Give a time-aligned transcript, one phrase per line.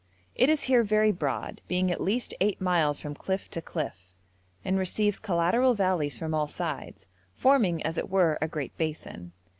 [0.33, 4.09] It is here very broad, being at least eight miles from cliff to cliff,
[4.65, 9.33] and receives collateral valleys from all sides, forming, as it were, a great basin.